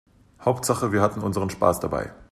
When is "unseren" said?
1.21-1.51